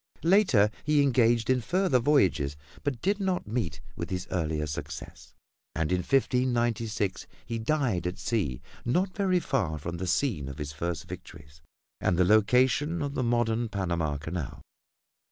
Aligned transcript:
Later 0.23 0.71
he 0.83 1.03
engaged 1.03 1.47
in 1.47 1.61
further 1.61 1.99
voyages, 1.99 2.57
but 2.83 3.03
did 3.03 3.19
not 3.19 3.45
meet 3.45 3.81
with 3.95 4.09
his 4.09 4.27
earlier 4.31 4.65
success, 4.65 5.35
and 5.75 5.91
in 5.91 5.99
1596 5.99 7.27
he 7.45 7.59
died 7.59 8.07
at 8.07 8.17
sea 8.17 8.63
not 8.83 9.15
very 9.15 9.39
far 9.39 9.77
from 9.77 9.97
the 9.97 10.07
scene 10.07 10.49
of 10.49 10.57
his 10.57 10.71
first 10.73 11.07
victories 11.07 11.61
and 11.99 12.17
the 12.17 12.25
location 12.25 13.03
of 13.03 13.13
the 13.13 13.21
modern 13.21 13.69
Panama 13.69 14.17
Canal. 14.17 14.63